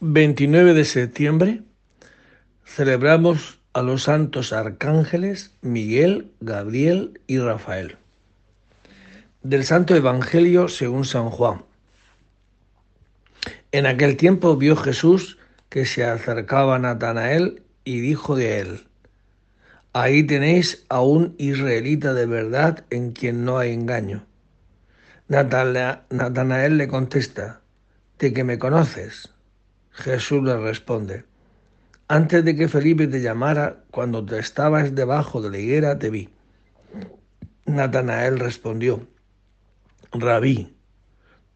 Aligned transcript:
29 0.00 0.74
de 0.74 0.84
septiembre 0.84 1.62
celebramos 2.64 3.58
a 3.72 3.82
los 3.82 4.04
santos 4.04 4.52
arcángeles 4.52 5.56
Miguel, 5.60 6.30
Gabriel 6.38 7.20
y 7.26 7.40
Rafael. 7.40 7.96
Del 9.42 9.64
Santo 9.64 9.96
Evangelio 9.96 10.68
según 10.68 11.04
San 11.04 11.30
Juan. 11.30 11.64
En 13.72 13.86
aquel 13.86 14.16
tiempo 14.16 14.56
vio 14.56 14.76
Jesús 14.76 15.36
que 15.68 15.84
se 15.84 16.04
acercaba 16.04 16.76
a 16.76 16.78
Natanael 16.78 17.64
y 17.82 17.98
dijo 17.98 18.36
de 18.36 18.60
él, 18.60 18.86
Ahí 19.94 20.22
tenéis 20.22 20.86
a 20.90 21.00
un 21.00 21.34
israelita 21.38 22.14
de 22.14 22.26
verdad 22.26 22.84
en 22.90 23.10
quien 23.10 23.44
no 23.44 23.58
hay 23.58 23.72
engaño. 23.72 24.24
Natanael 25.26 26.78
le 26.78 26.86
contesta, 26.86 27.62
¿de 28.20 28.32
que 28.32 28.44
me 28.44 28.60
conoces? 28.60 29.30
Jesús 29.98 30.44
le 30.44 30.56
responde, 30.56 31.24
antes 32.06 32.44
de 32.44 32.54
que 32.54 32.68
Felipe 32.68 33.08
te 33.08 33.20
llamara, 33.20 33.82
cuando 33.90 34.24
te 34.24 34.38
estabas 34.38 34.94
debajo 34.94 35.42
de 35.42 35.50
la 35.50 35.58
higuera, 35.58 35.98
te 35.98 36.08
vi. 36.08 36.28
Natanael 37.66 38.38
respondió, 38.38 39.06
Rabí, 40.12 40.72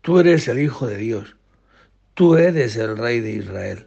tú 0.01 0.19
eres 0.19 0.49
el 0.49 0.59
Hijo 0.59 0.89
de 0.89 0.97
Dios, 0.97 1.37
tú 2.15 2.37
eres 2.37 2.75
el 2.77 2.99
Rey 2.99 3.21
de 3.21 3.31
Israel. 3.31 3.87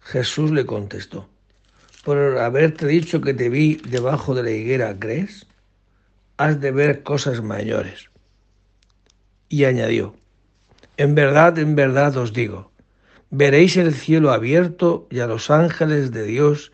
Jesús 0.00 0.50
le 0.50 0.66
contestó, 0.66 1.28
por 2.04 2.18
haberte 2.38 2.86
dicho 2.86 3.22
que 3.22 3.32
te 3.32 3.48
vi 3.48 3.76
debajo 3.88 4.34
de 4.34 4.42
la 4.42 4.50
higuera, 4.50 4.94
¿crees? 4.98 5.46
Has 6.36 6.60
de 6.60 6.72
ver 6.72 7.02
cosas 7.02 7.42
mayores. 7.42 8.10
Y 9.48 9.64
añadió, 9.64 10.14
en 10.98 11.14
verdad, 11.14 11.58
en 11.58 11.74
verdad 11.74 12.16
os 12.18 12.34
digo, 12.34 12.70
veréis 13.30 13.76
el 13.76 13.94
cielo 13.94 14.30
abierto 14.32 15.06
y 15.10 15.20
a 15.20 15.26
los 15.26 15.50
ángeles 15.50 16.12
de 16.12 16.24
Dios 16.24 16.72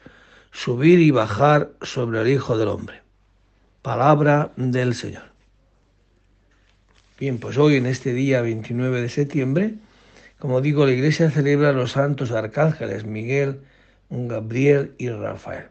subir 0.50 1.00
y 1.00 1.10
bajar 1.10 1.70
sobre 1.80 2.20
el 2.20 2.28
Hijo 2.28 2.58
del 2.58 2.68
Hombre. 2.68 3.02
Palabra 3.80 4.52
del 4.56 4.94
Señor. 4.94 5.24
Bien, 7.18 7.38
pues 7.38 7.56
hoy 7.56 7.76
en 7.76 7.86
este 7.86 8.12
día 8.12 8.42
29 8.42 9.00
de 9.00 9.08
septiembre, 9.08 9.74
como 10.38 10.60
digo, 10.60 10.84
la 10.84 10.92
Iglesia 10.92 11.30
celebra 11.30 11.70
a 11.70 11.72
los 11.72 11.92
santos 11.92 12.32
arcángeles 12.32 13.04
Miguel, 13.04 13.60
Gabriel 14.10 14.94
y 14.98 15.08
Rafael. 15.08 15.68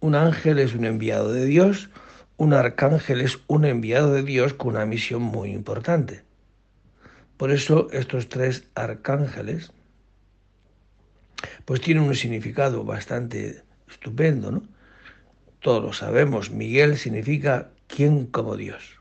Un 0.00 0.14
ángel 0.14 0.58
es 0.58 0.74
un 0.74 0.84
enviado 0.84 1.32
de 1.32 1.44
Dios, 1.44 1.90
un 2.36 2.54
arcángel 2.54 3.20
es 3.20 3.38
un 3.48 3.66
enviado 3.66 4.12
de 4.12 4.22
Dios 4.22 4.54
con 4.54 4.76
una 4.76 4.86
misión 4.86 5.20
muy 5.20 5.50
importante. 5.50 6.22
Por 7.40 7.52
eso 7.52 7.88
estos 7.90 8.28
tres 8.28 8.68
arcángeles 8.74 9.72
pues 11.64 11.80
tienen 11.80 12.02
un 12.02 12.14
significado 12.14 12.84
bastante 12.84 13.62
estupendo, 13.88 14.52
¿no? 14.52 14.62
Todos 15.60 15.82
lo 15.82 15.92
sabemos, 15.94 16.50
Miguel 16.50 16.98
significa 16.98 17.70
quién 17.86 18.26
como 18.26 18.58
Dios. 18.58 19.00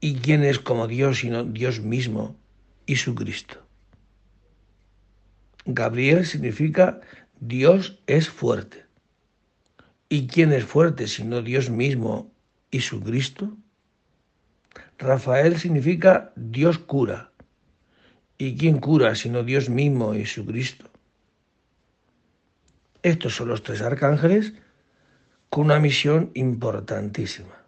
¿Y 0.00 0.16
quién 0.16 0.44
es 0.44 0.58
como 0.58 0.86
Dios 0.86 1.20
sino 1.20 1.44
Dios 1.44 1.80
mismo 1.80 2.36
y 2.84 2.96
su 2.96 3.14
Cristo? 3.14 3.66
Gabriel 5.64 6.26
significa 6.26 7.00
Dios 7.40 8.02
es 8.06 8.28
fuerte. 8.28 8.84
¿Y 10.10 10.26
quién 10.26 10.52
es 10.52 10.66
fuerte 10.66 11.08
sino 11.08 11.40
Dios 11.40 11.70
mismo 11.70 12.30
y 12.70 12.80
su 12.80 13.00
Cristo? 13.00 13.56
Rafael 14.98 15.58
significa 15.58 16.32
Dios 16.36 16.78
cura. 16.78 17.32
¿Y 18.38 18.56
quién 18.56 18.78
cura 18.78 19.14
sino 19.14 19.42
Dios 19.42 19.68
mismo 19.68 20.14
y 20.14 20.26
su 20.26 20.44
Cristo? 20.44 20.88
Estos 23.02 23.36
son 23.36 23.48
los 23.48 23.62
tres 23.62 23.82
arcángeles 23.82 24.54
con 25.50 25.66
una 25.66 25.78
misión 25.78 26.30
importantísima. 26.34 27.64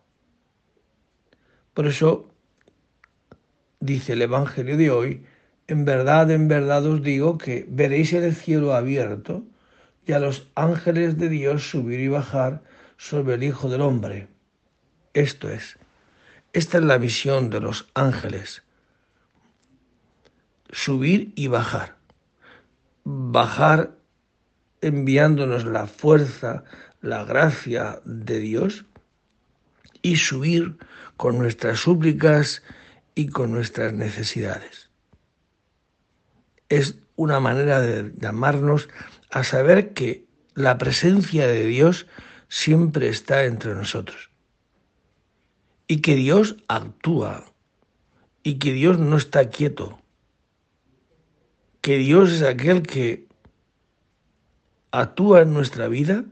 Por 1.75 1.87
eso 1.87 2.31
dice 3.81 4.15
el 4.15 4.23
Evangelio 4.23 4.77
de 4.77 4.91
hoy, 4.91 5.25
en 5.69 5.85
verdad, 5.85 6.31
en 6.31 6.49
verdad 6.49 6.87
os 6.87 7.03
digo 7.03 7.39
que 7.39 7.67
veréis 7.69 8.13
el 8.13 8.35
cielo 8.35 8.75
abierto 8.75 9.45
y 10.07 10.13
a 10.13 10.21
los 10.21 10.49
ángeles 10.55 11.19
de 11.19 11.29
Dios 11.29 11.69
subir 11.69 12.01
y 12.01 12.09
bajar 12.09 12.63
sobre 12.97 13.35
el 13.35 13.43
Hijo 13.43 13.69
del 13.69 13.83
Hombre. 13.83 14.29
Esto 15.13 15.51
es, 15.51 15.79
esta 16.57 16.79
es 16.79 16.85
la 16.85 16.99
misión 16.99 17.51
de 17.51 17.61
los 17.61 17.87
ángeles. 17.93 18.63
Subir 20.71 21.35
y 21.37 21.49
bajar. 21.49 21.99
Bajar 23.05 23.95
enviándonos 24.81 25.67
la 25.67 25.87
fuerza, 25.87 26.65
la 27.03 27.25
gracia 27.25 28.01
de 28.07 28.39
Dios 28.39 28.87
y 30.01 30.17
subir 30.17 30.79
con 31.19 31.37
nuestras 31.37 31.81
súplicas 31.81 32.63
y 33.15 33.27
con 33.29 33.53
nuestras 33.53 33.93
necesidades. 33.93 34.89
Es 36.71 36.97
una 37.17 37.39
manera 37.39 37.83
de 37.83 38.15
llamarnos 38.17 38.89
a 39.31 39.45
saber 39.45 39.93
que 39.93 40.25
la 40.55 40.79
presencia 40.79 41.47
de 41.49 41.67
Dios 41.67 42.07
siempre 42.49 43.11
está 43.11 43.45
entre 43.45 43.75
nosotros 43.75 44.31
y 45.89 46.01
que 46.01 46.17
Dios 46.17 46.57
actúa 46.69 47.45
y 48.43 48.59
que 48.59 48.73
Dios 48.73 48.99
no 48.99 49.17
está 49.17 49.51
quieto, 49.51 49.99
que 51.81 51.99
Dios 51.99 52.33
es 52.33 52.43
aquel 52.43 52.83
que 52.83 53.27
actúa 54.91 55.43
en 55.43 55.53
nuestra 55.53 55.89
vida 55.89 56.25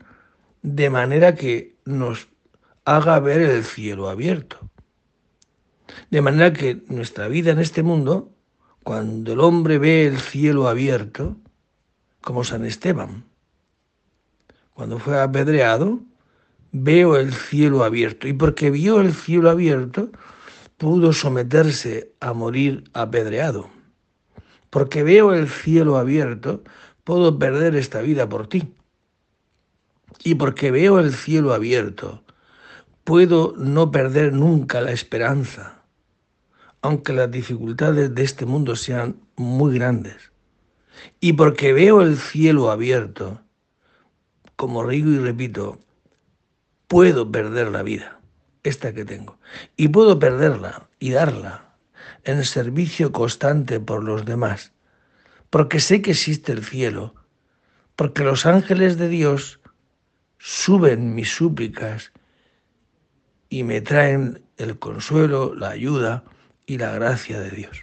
de 0.62 0.90
manera 0.90 1.34
que 1.34 1.76
nos 1.84 2.28
haga 2.84 3.18
ver 3.20 3.42
el 3.42 3.64
cielo 3.64 4.08
abierto. 4.08 4.58
De 6.10 6.22
manera 6.22 6.52
que 6.52 6.82
nuestra 6.88 7.28
vida 7.28 7.52
en 7.52 7.58
este 7.58 7.82
mundo, 7.82 8.32
cuando 8.82 9.32
el 9.32 9.40
hombre 9.40 9.78
ve 9.78 10.06
el 10.06 10.18
cielo 10.18 10.68
abierto, 10.68 11.36
como 12.20 12.42
San 12.42 12.64
Esteban, 12.64 13.24
cuando 14.72 14.98
fue 14.98 15.20
apedreado, 15.20 16.00
veo 16.74 17.16
el 17.16 17.32
cielo 17.32 17.84
abierto. 17.84 18.26
Y 18.26 18.32
porque 18.32 18.70
vio 18.70 19.00
el 19.00 19.14
cielo 19.14 19.48
abierto, 19.48 20.10
pudo 20.76 21.12
someterse 21.12 22.12
a 22.20 22.32
morir 22.32 22.84
apedreado. 22.92 23.70
Porque 24.70 25.04
veo 25.04 25.32
el 25.32 25.48
cielo 25.48 25.96
abierto, 25.96 26.64
puedo 27.04 27.38
perder 27.38 27.76
esta 27.76 28.02
vida 28.02 28.28
por 28.28 28.48
ti. 28.48 28.74
Y 30.24 30.34
porque 30.34 30.72
veo 30.72 30.98
el 30.98 31.14
cielo 31.14 31.54
abierto, 31.54 32.24
puedo 33.04 33.54
no 33.56 33.92
perder 33.92 34.32
nunca 34.32 34.80
la 34.80 34.90
esperanza, 34.90 35.84
aunque 36.82 37.12
las 37.12 37.30
dificultades 37.30 38.14
de 38.14 38.22
este 38.24 38.46
mundo 38.46 38.74
sean 38.74 39.20
muy 39.36 39.74
grandes. 39.74 40.32
Y 41.20 41.34
porque 41.34 41.72
veo 41.72 42.02
el 42.02 42.16
cielo 42.16 42.70
abierto, 42.70 43.40
como 44.56 44.86
digo 44.88 45.10
y 45.10 45.18
repito, 45.18 45.78
puedo 46.94 47.32
perder 47.32 47.72
la 47.72 47.82
vida, 47.82 48.20
esta 48.62 48.94
que 48.94 49.04
tengo, 49.04 49.36
y 49.76 49.88
puedo 49.88 50.20
perderla 50.20 50.88
y 51.00 51.10
darla 51.10 51.74
en 52.22 52.44
servicio 52.44 53.10
constante 53.10 53.80
por 53.80 54.04
los 54.04 54.24
demás, 54.24 54.72
porque 55.50 55.80
sé 55.80 56.02
que 56.02 56.12
existe 56.12 56.52
el 56.52 56.64
cielo, 56.64 57.12
porque 57.96 58.22
los 58.22 58.46
ángeles 58.46 58.96
de 58.96 59.08
Dios 59.08 59.58
suben 60.38 61.16
mis 61.16 61.34
súplicas 61.34 62.12
y 63.48 63.64
me 63.64 63.80
traen 63.80 64.44
el 64.56 64.78
consuelo, 64.78 65.52
la 65.52 65.70
ayuda 65.70 66.22
y 66.64 66.78
la 66.78 66.92
gracia 66.92 67.40
de 67.40 67.50
Dios. 67.50 67.82